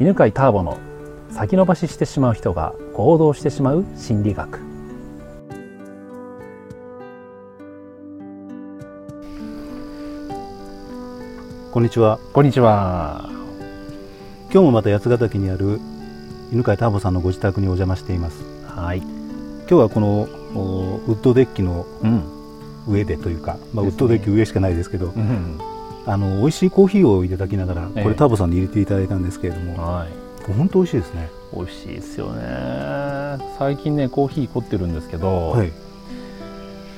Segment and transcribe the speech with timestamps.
[0.00, 0.78] 犬飼ターボの
[1.30, 4.58] 先延ばししてしまう人が行動してしまう心理学。
[11.70, 12.18] こんにちは。
[12.32, 13.28] こんにちは。
[14.44, 15.78] 今日もまた八ヶ岳にある
[16.50, 18.42] 犬飼ターボさんのご自宅にお邪魔しています。
[18.64, 19.00] はい。
[19.00, 20.22] 今日はこの
[21.08, 21.84] ウッドデッキの
[22.88, 25.60] 上でというか、まあ、ウッドデッキ上しかないですけど、うん
[26.06, 31.30] あの美味しいコーヒーをいただきながら、これターボさんに入れていただいたんですけれども、はい、本当美味しいですね。
[31.54, 32.42] 美味しいですよね。
[33.58, 35.72] 最近ねコーヒー凝ってるんですけど、はい、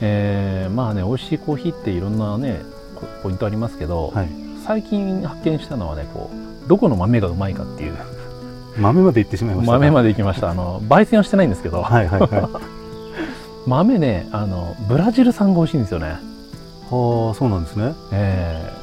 [0.00, 2.62] えー、まあね美味しいコーヒーっていろんなね
[3.22, 4.28] ポイントありますけど、はい、
[4.64, 6.30] 最近発見したのはねこ
[6.64, 7.96] うどこの豆がうまいかっていう。
[8.78, 10.50] 豆まで行ってしまいました豆まで行きました。
[10.50, 11.82] あの焙煎はしてないんですけど。
[11.82, 12.30] はいはい、はい、
[13.68, 16.06] 豆ねあのブラジル産が美味しいんですよね。
[16.90, 17.94] はあそうなんですね。
[18.12, 18.81] ええー、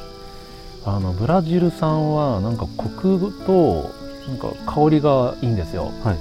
[0.84, 3.90] あのブラジル産はなんかコクと
[4.26, 6.14] なんか香りがいいんですよ、は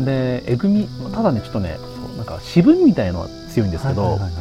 [0.00, 1.78] い、でえぐみただねちょっとね
[2.16, 4.32] なんか渋みみたいのは強いんですけど、はいはいはい。
[4.32, 4.40] は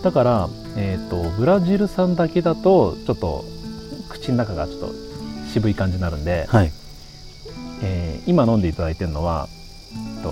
[0.00, 3.44] い、だから、えーと、とブラジル産だけだとちょっと
[4.08, 4.92] 口の中がちょっと
[5.52, 6.72] 渋い感じになるんで、はい、
[7.82, 9.48] えー、今飲んでいただいてるのは、
[10.22, 10.30] と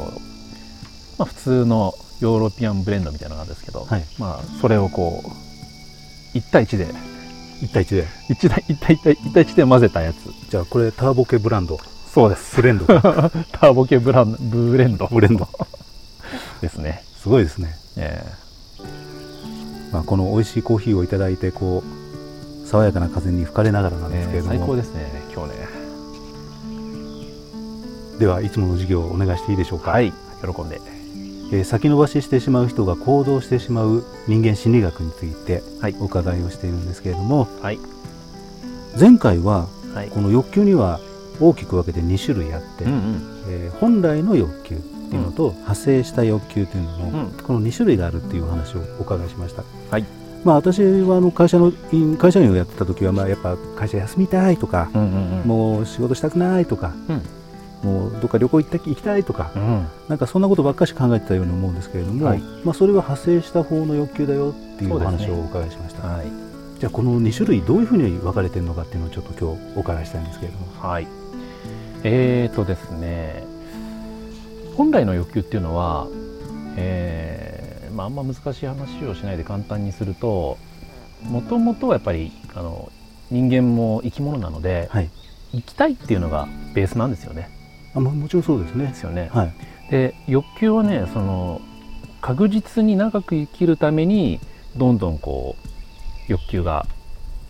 [1.18, 6.86] まあ、普通のヨーロピアンブレンドみたいなのがあるんですけど、はい、まあ、それをこう1対1で
[7.62, 8.06] 1対1で。
[8.28, 10.16] 1, 対 1, 対 1, 対1で混ぜたやつ。
[10.50, 11.78] じゃあこれターボ系ブランド。
[12.12, 12.56] そうです。
[12.56, 15.06] ブレンド ターボ系ブランブレンド。
[15.06, 15.48] ブレンド。
[16.60, 17.02] ですね。
[17.22, 25.68] すごいですね、えーまあ、この美味しいコーヒーを頂いてこう爽やかな風に吹かれながらなんですけれども、えー、最高ですね今日ね。
[28.18, 29.92] ではいつもの授業をお願いしていいでしょうか？
[29.92, 30.80] はい喜んで、
[31.52, 35.62] えー、先延ばししてしまう人が行動してしまう人間心理学について
[36.00, 37.78] お伺いをしているんですけれども、はい、
[38.98, 39.68] 前回は
[40.14, 40.98] この欲求には
[41.40, 49.62] 大きく分けて2種類あって、うんうん、えー、本来の欲求っていうのと、派生した欲求というのの、うん、この2種類があるっていう話をお伺いしました。
[49.90, 50.04] はい。
[50.42, 51.70] まあ、私はあの会社の
[52.18, 57.22] 会社員をやってた時はまあやっぱ会社休みたいとか、うんうんうん、もう仕事したくないとか、うん
[57.82, 66.14] もうどっか旅行行った行きたいとか、うん、なんかそんなことばっかし考えてたように思うんですけれども、はい、まあ、それは派生した方の欲求だよっていうお話をお伺いしました、ね。
[66.14, 66.26] はい、
[66.78, 70.66] じゃあこの2種類どういうふうに分かれてるのかっていうのをちょっと今日お伺いしたいんですけれども。
[70.80, 71.06] はい。
[72.04, 73.44] えーとですね。
[74.76, 76.06] 本来の欲求っていうのは、
[76.76, 80.56] えーまあ、あんま難しい話をしないで簡単にすると
[81.22, 82.90] もともとはやっぱりあの
[83.30, 85.10] 人間も生き物なので、はい、
[85.52, 87.61] 生きたいっていうのがベースなんですよね。
[87.94, 88.86] あももちろんそうですね。
[88.86, 89.30] ですよね。
[89.32, 89.54] はい、
[89.90, 91.60] で欲求はねその
[92.20, 94.40] 確実に長く生きるために
[94.76, 96.86] どんどんこう欲求が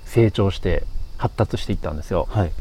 [0.05, 0.85] 成長して
[1.19, 2.27] 発達していったんですよ。
[2.31, 2.53] はい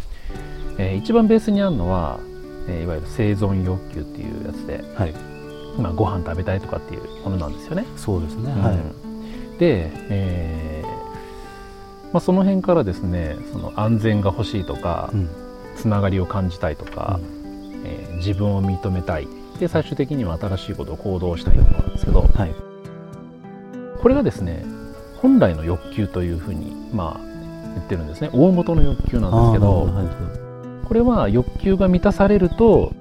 [0.78, 2.20] えー、一番ベースにあるのは、
[2.68, 5.14] えー、いわゆる生存欲求っていうやつで、はい、
[5.78, 7.86] まあ、ご飯食べたいとかっていうものなんですよね。
[7.98, 8.78] そうですね、うん、はい、
[9.60, 10.92] で、えー
[12.14, 15.30] まあ、その辺からですねその安全が欲しいとか、うん、
[15.76, 17.41] つながりを感じたいとか、うん、
[17.84, 19.28] えー、自分を認めたい。
[19.60, 22.56] で最終的には新しいことを行動したいとかなんですけど、はい、
[24.02, 24.66] これがですね
[25.18, 27.32] 本来の欲求というふうにまあ
[27.76, 28.30] 言ってるんですね。
[28.34, 32.92] 大元の欲求なんですけど、はい、これは欲求が満たされると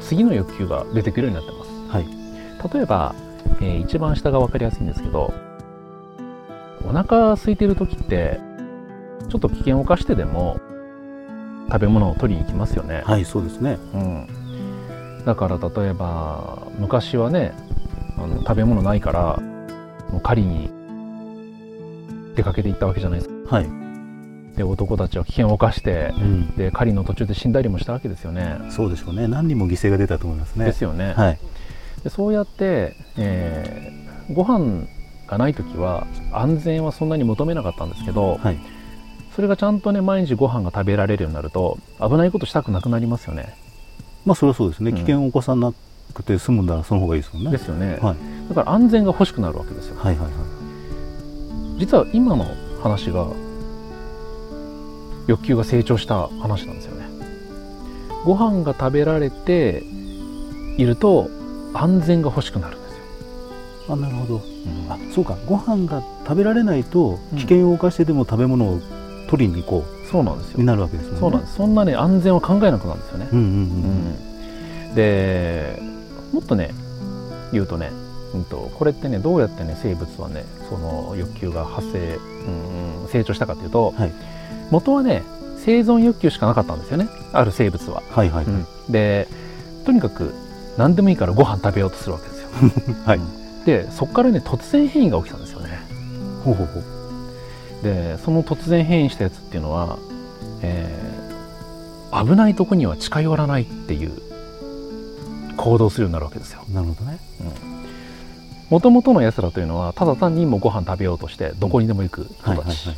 [0.00, 1.70] 次の欲求が出てくるようになってます。
[1.88, 3.14] はい、例えば、
[3.60, 5.34] えー、一番下が分かりやすいんですけど
[6.88, 8.40] お腹空いてる時って
[9.28, 10.60] ちょっと危険を冒してでも
[11.68, 13.02] 食べ物を取りに行きますよね。
[13.04, 17.52] はいそうですね、うん、だから例えば昔はね
[18.16, 19.36] あの食べ物ないから
[20.10, 20.70] もう狩りに
[22.34, 23.56] 出かけていったわけじゃないですか。
[23.56, 23.66] はい、
[24.56, 28.58] で男たちは危険を冒して、うん、で狩りの途中で死んだりもしたわけですよね。
[28.70, 30.66] そうでしょうね何人も犠牲が出たと思いますね。
[30.66, 31.14] ですよね。
[31.14, 31.38] はい、
[32.04, 34.86] でそうやって、えー、ご飯
[35.26, 38.58] がない時は安全はそんなに求めなかったんですけど、はい、
[39.36, 43.54] それがちゃんとね毎日ご飯が食べられるようになると危ないことしたくなくなりますよね。
[44.24, 45.74] まあそれはそうですね、うん、危険を起こさな
[46.14, 47.50] くて済むんだらその方がいいですもんね。
[47.50, 47.98] ですよね。
[48.00, 48.16] はい、
[48.48, 49.96] だから安全が欲しくなるわけですよ。
[49.98, 50.32] はいはいはい、
[51.78, 52.46] 実は今の
[52.82, 53.26] 話が
[55.26, 57.06] 欲求が成長した話なんですよね。
[58.24, 59.84] ご飯が食べられて
[60.78, 61.28] いると
[61.74, 62.78] 安全が欲しくなる
[63.88, 68.80] あなるほど、うん、あそうかご飯が食べられないと危険を冒してでも食べ物を
[69.28, 70.58] 取りに行こう、そうなんですよ。
[70.58, 71.18] になるわけですね。
[71.18, 71.54] そうなんです。
[71.54, 73.44] そんなね安全を考えなくなるんですよね、うんうん
[74.88, 75.80] うん、で
[76.32, 76.70] もっとね
[77.52, 77.90] 言うとね、
[78.34, 84.12] うんと、これってねどうやってね生物はねその欲求が発生、うん、成長したかというと、はい、
[84.70, 85.22] 元はね
[85.58, 87.08] 生存欲求しかなかったんですよね。
[87.32, 88.02] ある生物は。
[88.10, 89.26] はいはい、うん、で
[89.84, 90.34] とにかく
[90.76, 92.48] 何でもいいからご飯食べようとするわけですよ。
[93.04, 93.20] はい、
[93.64, 95.80] でそこからね突然変異が起きたんですよね。
[96.44, 96.95] ほうほうほう
[97.82, 99.98] でその突然変異したやつっていうのは、
[100.62, 104.12] えー、危ないとこには近寄らないっていう
[105.56, 106.62] 行動するようになるわけですよ。
[106.72, 107.18] なるほどね。
[108.70, 112.88] もともとのやつらというのはただ単にもご飯食べようとしてどこにでも行く人たち、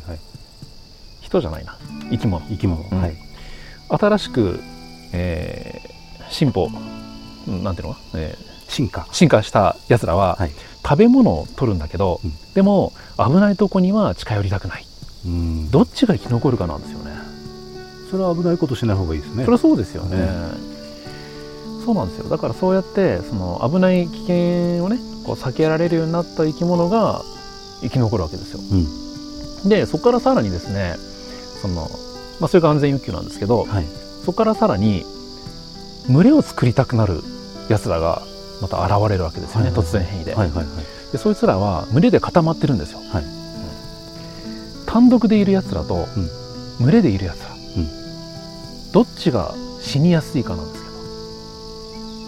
[1.21, 1.77] 人じゃないな。
[2.09, 2.45] 生き物。
[2.47, 3.15] 生き物、うん、はい、
[3.89, 4.59] 新しく、
[5.13, 6.69] えー、進歩
[7.47, 9.07] なんていうの、えー、進化。
[9.11, 10.51] 進化したやつらは、はい、
[10.89, 14.85] 食べ物を取るんだけど、うん、でも危ないとこには近寄りたくない。
[15.69, 17.11] どっちが生き残るかなんですよね。
[18.09, 19.43] それは危ないことしない方がいいですね。
[19.43, 22.29] それはそうですよね、うん、そうなんですよ。
[22.29, 27.21] だからそうやってその危ない危険をねこう避けられるようになった生き物が
[27.81, 30.95] 生き残るわけですよ、うん、でそこからさらにですね
[31.61, 31.87] その、
[32.39, 33.85] まあ、それが安全欲求なんですけど、はい、
[34.25, 35.03] そこからさらに
[36.09, 37.21] 群れを作りたくなる
[37.69, 38.23] やつらが
[38.61, 40.35] また現れるわけですよね、はいはい、突然変異で。
[40.35, 40.67] はいはいはい、
[41.11, 46.07] でそいつらは群れで固まってるんですよ、はい、うん、単独でいるやつらと、
[46.79, 50.95] 群れでいるやつら、うん、どっちが死にやすいかなんですけど。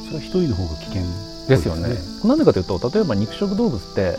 [0.05, 1.03] それは一人の方が危険
[1.47, 1.95] ですよね。
[2.23, 4.17] なんでかというと例えば肉食動物って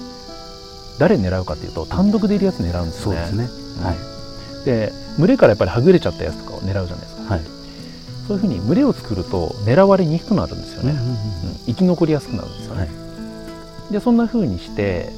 [0.98, 3.26] 誰狙うかというと単独でいるやつ狙うんですよね。
[3.28, 7.42] そうですね、はい、で群れからやっぱりはぐれちゃったやつとかを狙うじゃないですか、はい、
[8.26, 11.16] そういうふうに群れを作ると狙われにくくなるんですよね、うんうんうん、
[11.66, 12.80] 生き残りやすくなるんですよね。
[12.82, 12.86] は
[13.90, 15.10] い、でそんなふうにして、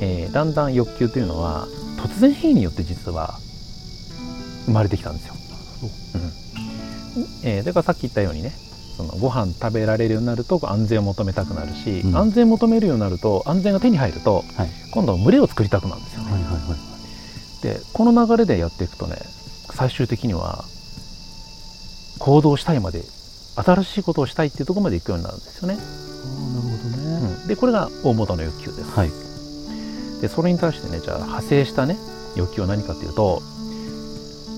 [0.00, 1.66] えー、だんだん欲求というのは
[1.98, 3.38] 突然変異によって実は
[4.66, 5.34] 生まれてきたんですよ。
[6.14, 6.40] うん。
[7.42, 8.52] えー、だからさっき言ったようにね
[8.96, 16.32] そのご飯食べられるようになると安全を求めたくなるし、うん、安全を求めるようになると安全が手に入ると、はい、今度は群れを作りたくなるんですよね。
[16.32, 19.16] はいはいはい、でこの流れでやっていくとね
[19.72, 20.64] 最終的には
[22.20, 23.02] 行動したいまで
[23.56, 25.74] 新しいことをしたいっていうところまで行くようになるんですよね。
[25.74, 28.90] なるほどね、うん、でこれが大元の欲求です。
[28.90, 29.10] はい、
[30.20, 31.96] でそれに対してねじゃあ派生したね
[32.36, 33.42] 欲求は何かっていうと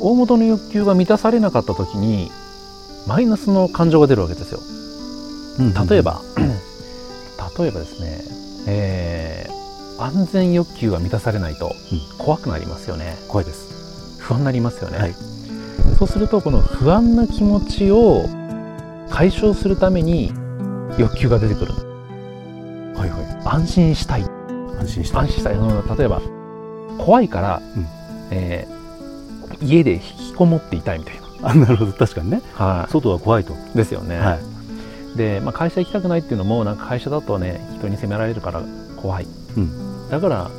[0.00, 2.30] 大元の欲求が満たされなかった時に
[3.06, 4.60] マイナスの感情が出るわけですよ。
[5.88, 6.22] 例えば、
[7.58, 8.24] 例えばですね、
[8.66, 11.74] えー、安全欲求が満たされないと
[12.18, 13.16] 怖くなりますよね。
[13.22, 14.18] うん、怖いです。
[14.18, 14.98] 不安になりますよね。
[14.98, 15.14] はい、
[15.98, 18.24] そうするとこの不安な気持ちを
[19.10, 20.32] 解消するために
[20.98, 21.72] 欲求が出てくる。
[22.96, 23.42] はいはい。
[23.44, 24.22] 安心したい。
[24.78, 25.20] 安心したい。
[25.22, 25.54] 安心したい。
[25.54, 26.20] うん、例えば
[26.98, 27.86] 怖いから、うん、
[28.30, 31.22] えー、家で引きこもっていたいみたいな。
[31.48, 31.92] あなるほど。
[31.92, 33.54] 確かにね、はい、外は怖いと。
[33.74, 34.38] ですよね、は
[35.14, 38.62] い、で、まあ、会社行きたくないっていうのもなんか会社だとね人に責められるから
[38.96, 39.26] 怖い、
[39.56, 40.50] うん、だから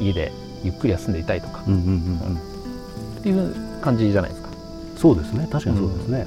[0.00, 0.32] 家で
[0.62, 1.86] ゆっくり休んでいたいとか、うんうんうん。
[1.86, 2.38] うん、
[3.18, 4.47] っていう感じじゃないですか
[4.98, 5.48] そうですね。
[5.50, 6.26] 確かにそうですね、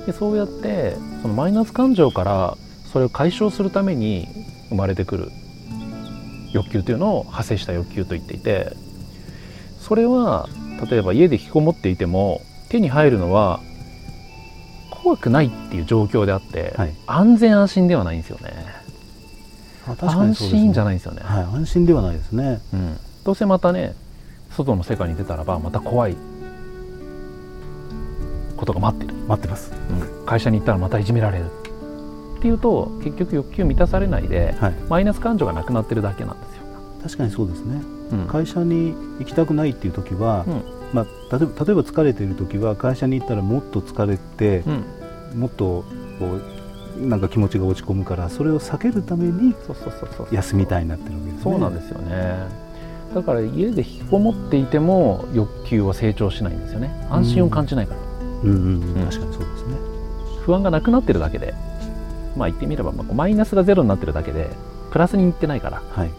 [0.00, 2.56] うん、でそうやってそのマイナス感情から
[2.92, 4.28] それを解消するために
[4.68, 5.30] 生まれてくる
[6.52, 8.76] 欲求というのを派生した欲求と言っていて
[9.80, 10.48] それは
[10.90, 13.60] 例えば家で引きこもっていても手に入るのは
[14.90, 18.52] 怖くないっていう状況であって、はい、安全安心ではないんですよね。
[19.86, 23.96] あ確かに、ね、安心じゃないんですよね、はい、安心ではないですね、うん、どうせまたね
[24.50, 26.16] 外の世界に出たらばまた怖い
[28.62, 31.46] ことが待ってる待ってます、うん、会社に行ったらまたいじめられる。
[31.46, 36.62] っていうと結局欲求満たされないで、はい、マイナス感情がなくなってるだけなんですよ。
[37.02, 37.80] 確かにそうですね、
[38.12, 40.62] うん、会社に行きたくないっていう時は、うん。
[40.92, 44.62] まあ、例えば例えば疲れている時は会社に行ったらもっと疲れて、
[45.32, 45.84] うん、もっと
[46.18, 46.38] こ
[47.00, 49.54] うなんか気持ちが落ち込むからそれを避けるために
[50.30, 51.42] 休みたいになってるわけですね。
[51.42, 52.72] そうなんですよね。
[53.14, 56.90] だから家で引きこもっていても欲求は成長しないんですよね。
[57.10, 58.00] 安心を感じないから、
[58.44, 59.76] うん、うんうん、確かにそうですね。
[60.44, 61.54] 不安がなくなってるだけで
[62.36, 64.50] まあ言ってみれば、まあ、マイナスがゼロになってるだけで
[64.90, 66.10] プラスにいってないから、はい、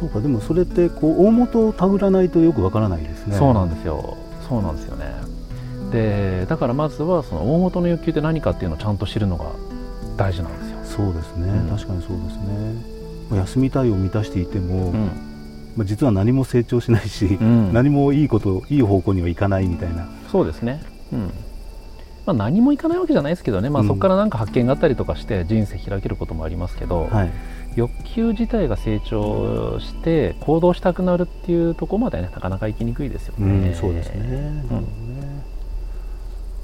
[0.00, 3.36] そうかでもそれってこう大元をたぐらないとよくわからないですね。
[3.36, 4.16] そうなんですよ。
[4.48, 5.06] そうなんですよね。
[5.90, 9.46] でだからまずはその大元の欲求って何かっていうのをちゃんと知るのが
[10.16, 11.04] 大事なんですよ。
[11.04, 13.38] そうですね、うん、確かにそうですね。
[13.38, 15.10] 休みたいを満たしていても、うん、
[15.76, 20.06] まあ、実は何も成長しないし、うん、何もいいこといい方向にはいかないみたいな。
[20.30, 20.82] そうですね。
[21.12, 21.32] うん。
[22.24, 27.32] まあ、何もいかないわけじゃないですけどね、まあ、そこから何か発見があったりとかして人生開けることもありますけど、はい、
[27.74, 33.68] 欲求自体が成長して行動したくなるっていうところまでねなかなか行きにくいですよね。
[33.70, 34.86] うん、そうですね、うん、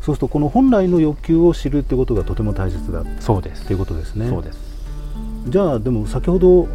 [0.01, 4.29] そうするとこの本来の欲求を知るってことがとても大切だそうですということですね。
[4.29, 4.61] そうです。
[5.49, 6.69] じゃあでも先ほど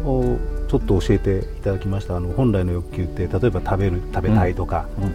[0.68, 2.16] ちょっと教えていただきました。
[2.16, 5.04] あの本来の欲求って例えば食べる食べたいとか、うん。
[5.04, 5.12] うん、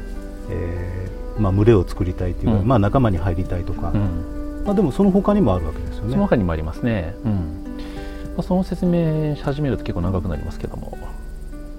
[0.51, 6.11] えー、まあ、群れを作りたいというか、うん、まあ、仲間に入りたいとか、うん、まあ、でもその他にもあるわけですよね。
[6.11, 7.31] その他にもありますね、うん。
[7.33, 10.97] まあ、その説明し始めると結構長くなりますけども。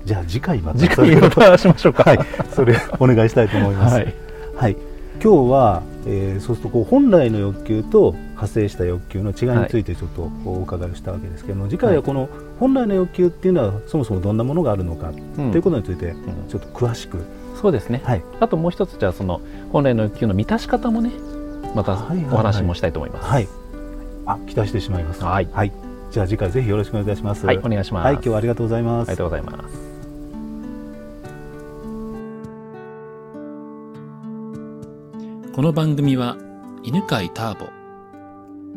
[0.04, 0.78] じゃあ次回また。
[0.78, 2.04] 次回またしましょうか。
[2.04, 2.18] はい。
[2.54, 3.94] それお願いしたいと思います。
[3.94, 4.14] はい、
[4.56, 4.76] はい。
[5.22, 12.28] 今日は、えー、そうするとこう本来の欲求と派生した欲求の違いについてちょっとお伺いしたわけですけども、次回はこの
[12.58, 16.14] 本来の欲求っていうのはそもそもどんなものがあるのかということについて
[16.48, 17.18] ちょっと詳しく、
[17.60, 21.12] そうですね、はい、あともう一つじゃあその本来の欲求の満たし方もね
[21.74, 23.48] またお話もしたいと思います、はい、
[24.26, 25.22] あ期待してしまいます。
[25.22, 25.72] はい、はい、
[26.10, 27.44] じゃあ次回ぜひよろしくお願いいたします。
[27.44, 28.04] はいお願いします。
[28.04, 29.08] はい今日はありがとうございます。
[29.08, 29.90] ありがとうございます。
[35.54, 36.38] この番組は
[36.82, 37.79] 犬飼ターボ、